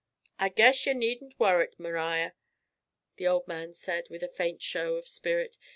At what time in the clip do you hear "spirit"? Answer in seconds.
5.07-5.57